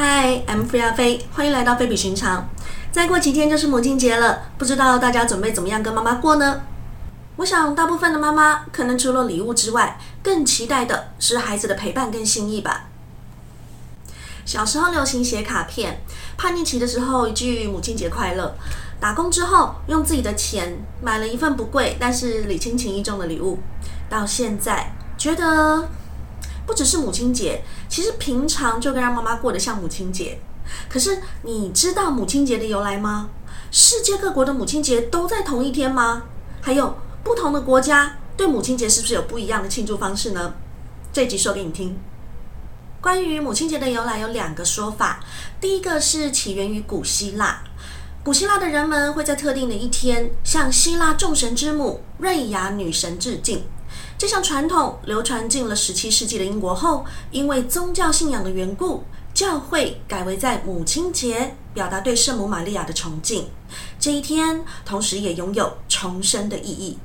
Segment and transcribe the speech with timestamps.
[0.00, 2.48] Hi, I'm Freya 飞，欢迎来到非比寻常。
[2.92, 6.60] 再过几天就是母亲节了，不知道大家准备怎么样跟妈妈过呢？
[7.34, 12.84] 我想大部分的妈妈可能除了礼物之外，更期待的是孩子的陪伴跟心意吧。
[14.44, 16.00] 小时候流行写卡片，
[16.36, 18.54] 叛逆期的时候一句母亲节快乐，
[19.00, 23.58] 打工之后用自己的钱买了一份不贵但是礼轻情意重的礼物，
[24.08, 25.88] 到现在觉得。
[26.68, 30.38] 不只是母亲节，其实平常就该让妈妈过得像母亲节。
[30.86, 33.30] 可是你知道母亲节的由来吗？
[33.70, 36.24] 世界各国的母亲节都在同一天吗？
[36.60, 40.52] 还有不同的国家对母亲节是不是有不一样的庆祝方式呢？
[41.10, 41.98] 这集说给你听。
[43.00, 45.20] 关于母亲节的由来有两个说法，
[45.58, 47.62] 第一个是起源于古希腊，
[48.22, 53.64] 古希腊的人们会在特定的一天向希腊众神之母瑞亚女神致敬。
[54.16, 63.48] 这项传统流传进了十七世纪的英国后，因为宗教信仰的缘故，教会改为在母亲节表达对圣母玛利亚的崇敬。
[64.00, 66.98] 这一天，同时也拥有重生的意义。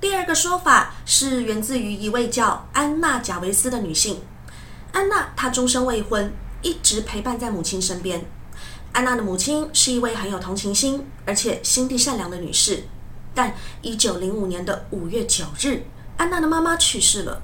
[0.00, 4.20] 第二个说法是源自于一位叫安娜·贾维斯的女性。
[4.92, 6.32] 安娜她终身未婚，
[6.62, 8.24] 一直陪伴在母亲身边。
[8.92, 12.84] 安娜的母亲是一位很有同情心而且心地善良的女士。
[13.34, 15.82] 但一九零五年的五月九日。
[16.18, 17.40] 安娜的妈妈去世了，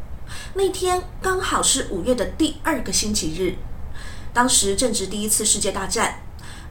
[0.55, 3.55] 那天刚好是五月的第二个星期日。
[4.33, 6.23] 当时正值第一次世界大战，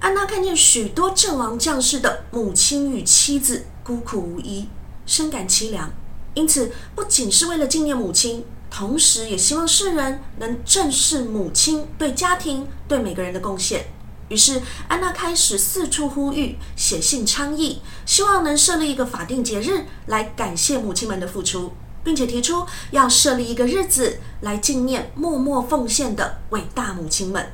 [0.01, 4.67] 安娜看见许多阵亡将士的母亲与妻子孤苦无依，
[5.05, 5.89] 深感凄凉。
[6.33, 13.85] 因此，不仅是为了纪念母亲，同时也希望世人能正视母亲对家庭、对每个人的贡献。
[14.27, 21.71] 于是，安娜开始四处呼吁，写信倡议，希望能设立一个法定节日来感谢母亲们的付出。
[22.03, 27.51] 并且提出要设立一个日子来纪念默默奉献的伟大母亲们。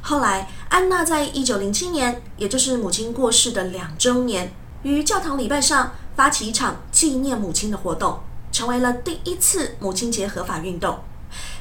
[0.00, 8.20] 后来，安娜在一九零七年，也就是母亲过世的两周年，于教堂礼拜上发起一场纪念母亲的活动，
[8.50, 10.98] 成为了第一次母亲节合法运动。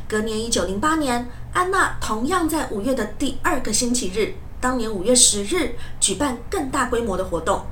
[0.08, 7.66] 隔年一九零八年，安娜同样在五月的第二个星期日，当年五月十日，举办更大规模的活动。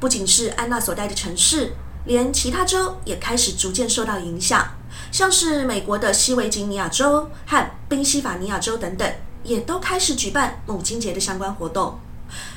[0.00, 1.72] 不仅是安娜所在的城市。
[2.06, 4.64] 连其他州也开始逐渐受到影响，
[5.10, 9.12] 像是美国的西维吉尼亚州和宾夕法尼亚州等等，
[9.42, 11.98] 也都开始举办母亲节的相关活动。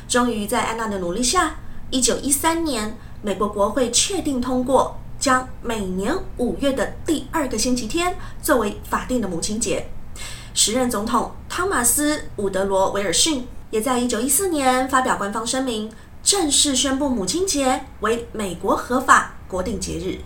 [0.07, 1.57] 终于在安娜的努力下，
[1.89, 9.89] 一九一三年，美国国会确定通过，将每年五月的第二个星期天作为法定的母亲节。
[10.53, 19.35] 时任总统汤马斯·伍德罗·威尔逊也在一九一四年发表官方声明，正式宣布母亲节为美国合法。
[19.49, 20.21] 国定节日，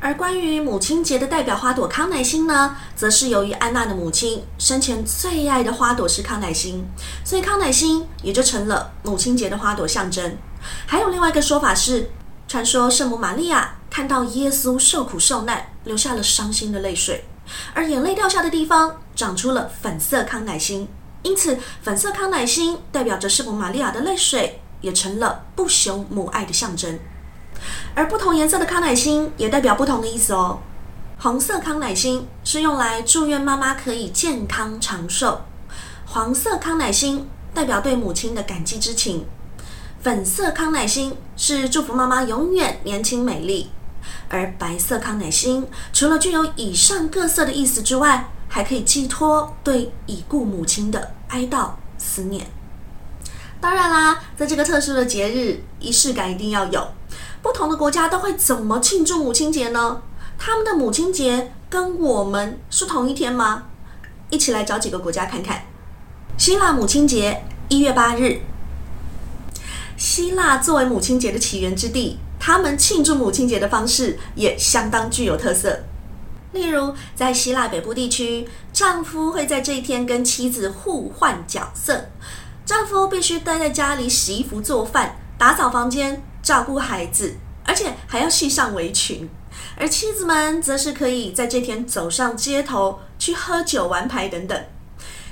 [0.00, 6.84] 而关于母亲节的代表花朵康乃馨呢，则是由于安娜的母亲生前最爱的花朵是康乃馨，
[7.22, 10.36] 所以康乃馨也就成了母亲节的花朵象征。
[10.86, 12.10] 还有另外一个说法是，
[12.48, 17.24] 传说圣母玛利亚看到耶稣受苦受难，流下了伤心的泪水，
[17.74, 20.88] 而眼泪掉下的地方长出了粉色康乃馨，
[21.22, 26.98] 因此粉色康乃馨代表着圣母玛利亚的泪水，也成了不朽母爱的象征。
[27.94, 30.60] 而不同颜色的康乃馨也代表不同的意思哦。
[31.18, 35.42] 红色康乃馨是用来祝愿妈妈可以健康长寿，
[36.06, 39.24] 黄色康乃馨代表对母亲的感激之情，
[40.00, 43.70] 粉色康乃馨是祝福妈妈永远年轻美丽，
[44.28, 52.44] 而白色康乃馨除了具有以上各色的意思之外，还可以寄托对已故母亲的哀悼思念。
[53.60, 56.88] 当然啦，在这个特殊的节日，仪式感一定要有。
[57.42, 60.00] 不同的国家都会怎么庆祝母亲节呢？
[60.38, 63.64] 他们的母亲节跟我们是同一天吗？
[64.30, 65.64] 一起来找几个国家看看。
[66.38, 68.40] 希腊母亲节一月八日。
[69.96, 75.80] 希腊作为母亲节的起源之地，他们庆祝母亲节的方式也相当具有特色。
[76.52, 82.06] 例如，在希腊北部地区，丈夫会在这一天跟妻子互换角色，
[82.64, 86.22] 丈夫必须待在家里洗衣服、做饭、打扫房间。
[86.42, 89.30] 照顾孩子，而且还要系上围裙，
[89.76, 94.64] 而妻子们则是可以在这天走上街头去喝酒、玩牌等等。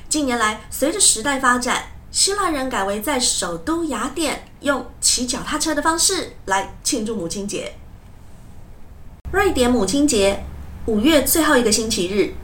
[0.09, 7.75] 近年来，随着时代发展，希腊人改为在首都雅典用骑脚踏车的方式来庆祝母亲节。
[9.33, 10.45] 瑞典母亲节
[10.87, 12.35] 五月最后一个星期日，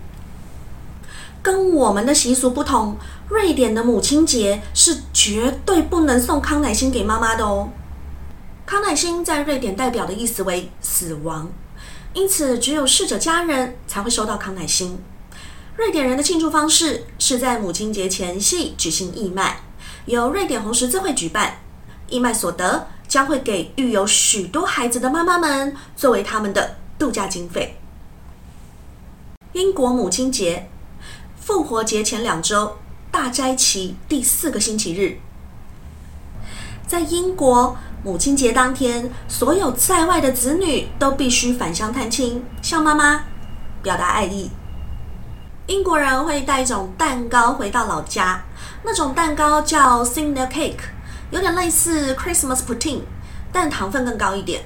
[1.42, 2.96] 跟我们的习俗不同，
[3.28, 7.70] 瑞典的母亲节是绝对不能送康乃馨给妈妈的哦。
[8.66, 11.48] 康乃馨在瑞典代表的意思为死亡，
[12.14, 14.98] 因此只有逝者家人才会收到康乃馨。
[15.76, 19.60] 瑞典人的庆祝方式是在母亲节前夕举行义卖，
[20.06, 21.58] 由瑞典红十字会举办。
[22.08, 27.78] 义卖所得将会给育有许多孩子的妈妈们作为他们的度假经费。
[29.52, 30.68] 英国母亲节，
[31.40, 32.78] 复活节前两周，
[33.12, 35.20] 大斋期第四个星期日，
[36.86, 43.24] 在英国母亲节当天，所有在外的子女都必须返乡探亲，向妈妈
[43.82, 44.48] 表达爱意。
[45.66, 48.44] 英国人会带一种蛋糕回到老家，
[48.84, 50.84] 那种蛋糕叫 Cinder Cake，
[51.32, 53.00] 有点类似 Christmas pudding，
[53.50, 54.62] 但糖分更高一点。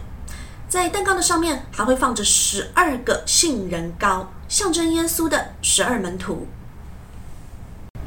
[0.69, 6.47] 在蛋糕的上面还会放着十二个杏仁糕，象征耶稣的十二门徒。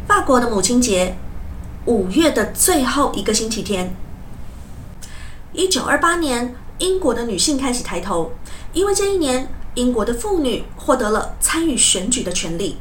[0.07, 1.17] 法国的母亲节，
[1.85, 3.95] 五月的最后一个星期天。
[5.53, 8.31] 一九二八年，英国的女性开始抬头，
[8.73, 9.47] 因为这一年。
[9.75, 12.77] 英国的妇女获得了参与选举的权利，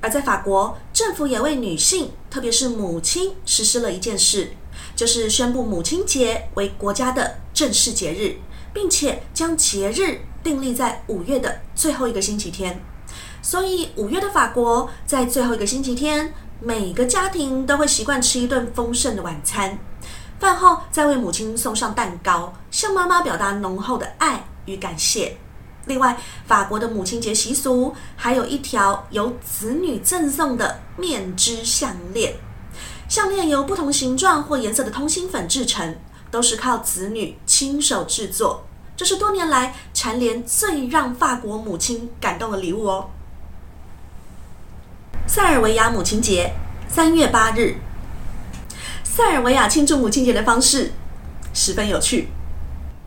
[0.00, 4.50] 而在法国，政府也为女性，特别是母亲，实施了一件事，
[4.96, 8.40] 就是宣布母亲节为国家的正式节日，
[8.74, 12.82] 并且将节日订立在五月的最后一个星期天。
[13.40, 19.78] 所以，五月的法国在最后一个星期天，每个家庭都会习惯吃一顿丰盛的晚餐，
[20.40, 25.36] 饭后再为母亲送上蛋糕，向妈妈表达浓厚的爱与感谢。
[25.84, 26.16] 另外，
[26.46, 32.34] 法国的母亲节习俗还有一条由子女赠送的面织项链，
[33.06, 35.98] 项链由不同形状或颜色的通心粉制成，
[36.30, 38.64] 都是靠子女亲手制作。
[38.96, 43.10] 这是多年来蝉联最让法国母亲感动的礼物哦。
[45.26, 46.54] 塞尔维亚母亲节，
[46.88, 47.76] 三月八日。
[49.12, 50.92] 塞尔维亚庆祝母亲节的方式
[51.52, 52.28] 十分有趣。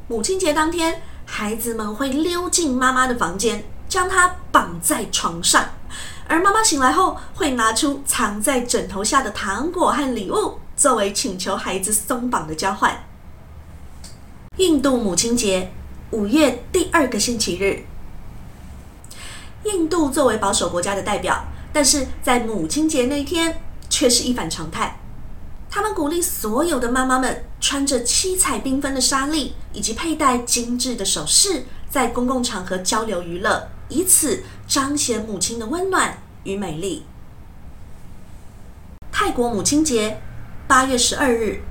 [0.09, 1.01] 母亲节当天。
[1.25, 5.69] 孩子们会溜进妈妈的房间，将她绑在床上，
[6.27, 13.05] 而妈妈醒来后会拿出藏在枕头下的糖果和礼物，作为请求孩子松绑的交换。
[14.57, 15.71] 印度母亲节，
[16.11, 17.85] 五月第二个星期日。
[19.63, 24.99] 印度作为保守国家的代表，但是在母亲节那天却是一反常态。
[25.75, 37.05] 他们鼓励所有的妈妈们穿着七彩缤纷的纱丽，以及佩戴精致的首饰，在公共场合交流娱乐，以此彰显母亲的温暖与美丽。
[39.11, 40.21] 泰国母亲节，
[40.67, 41.63] 八月十二日。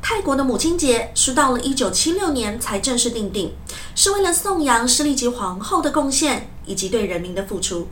[0.00, 3.54] 泰国的母亲节是到了一九七六年才正式定定，
[3.94, 7.88] 是为了颂扬施利吉皇后的贡献以及对人民的付出。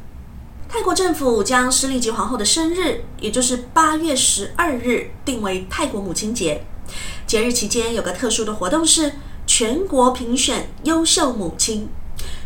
[0.77, 6.67] 泰国政府将施利吉皇后的生日，也就是八月十二日，定为泰国母亲节。
[7.27, 9.13] 节日期间有个特殊的活动是
[9.47, 11.89] 全国评选优秀母亲。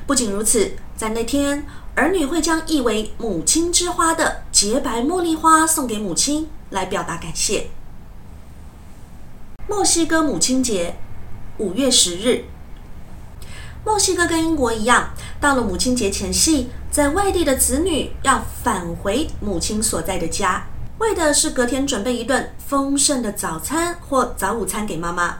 [0.07, 1.67] 不仅如此，在那天，
[1.97, 7.67] 儿女会将意为母亲之花的洁白茉莉花送给母亲，来表达感谢。
[9.67, 10.95] 墨西哥母亲节，
[11.59, 12.45] 五月十日。
[13.85, 15.11] 墨西哥跟英国一样，
[15.41, 16.71] 到了母亲节前夕。
[16.91, 20.67] 在外地的子女要返回母亲所在的家，
[20.99, 25.39] 为的是隔天准备一顿丰盛的早餐或早午餐给妈妈。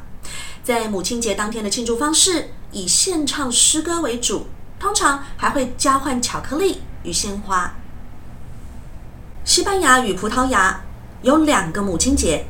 [0.63, 4.47] 在母亲节当天的庆祝方式以献唱诗歌为主，
[4.79, 7.75] 通常还会交换巧克力与鲜花。
[9.45, 10.81] 西班牙与葡萄牙
[11.23, 12.47] 有两个母亲节。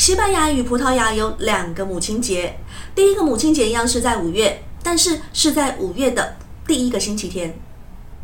[0.00, 2.58] 西班牙与葡萄牙有两个母亲节，
[2.94, 6.38] 第一个母亲节一样是在五月，但是是在五月的。
[6.66, 7.54] 第一个星期天，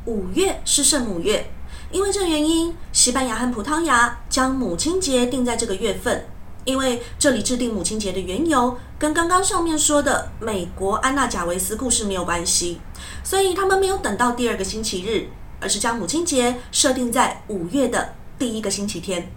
[0.07, 1.51] 五月是圣母月，
[1.91, 6.25] 因为这原因，西班牙和葡萄牙将母亲节定在这个月份。
[6.65, 12.81] 因为这里制定母亲节的缘由跟刚刚上面说的美国安娜贾维斯故事没有关系，
[13.23, 15.29] 所以他们没有等到第二个星期日，
[15.61, 19.31] 而是将母亲节设定在五月的第一个星期天。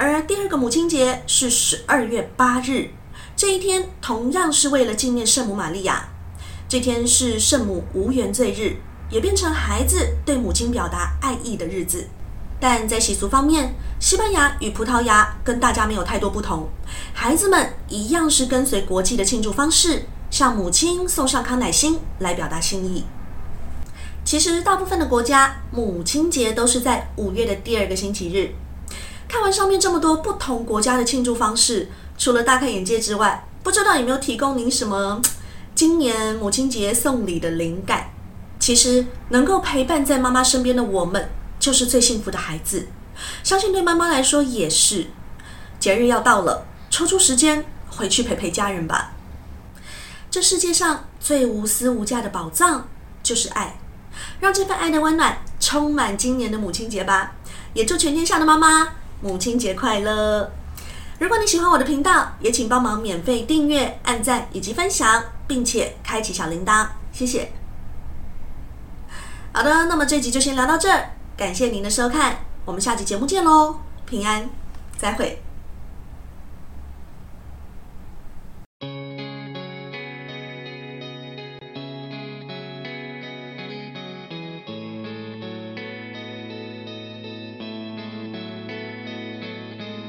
[0.00, 2.88] 而第二个母亲节是十二月八日，
[3.36, 6.08] 这一天同样是为了纪念圣母玛利亚。
[6.66, 8.76] 这天是圣母无原罪日，
[9.10, 12.08] 也变成孩子对母亲表达爱意的日子。
[12.58, 16.66] 但在习俗方面，西班牙与葡萄牙跟大家没有太多不同，
[17.12, 23.04] 孩子们一样是跟随国际的庆祝方式，向母亲送上康乃馨来表达心意。
[24.24, 28.54] 其实大部分的国家母亲节都是在五月的第二个星期日。
[29.30, 35.22] 看完上面这么多不同国家的庆祝方式，除了大开眼界之外，不知道有没有提供您什么？
[35.72, 38.10] 今年母亲节送礼的灵感，
[38.58, 42.88] 其实能够陪伴在妈妈身边的我们，就是最幸福的孩子。
[43.44, 45.06] 相信对妈妈来说也是。
[45.78, 49.12] 节日要到了，抽出时间回去陪陪家人吧。
[50.28, 52.88] 这世界上最无私无价的宝藏
[53.22, 53.78] 就是爱，
[54.40, 57.34] 让这份爱的温暖充满今年的母亲节吧！
[57.72, 58.88] 也祝全天下的妈妈
[59.20, 60.50] 母亲节快乐！
[61.18, 67.52] 如果你喜欢我的频道，也请帮忙免费订阅、按赞以及分享，并且开启小铃铛，谢谢。
[69.52, 74.48] 好的，那么这集就先聊到这儿，感谢您的收看，我们下集节目见喽，平安，
[74.96, 75.42] 再会。